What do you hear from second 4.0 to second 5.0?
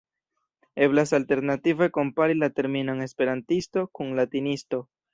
kun 'latinisto'.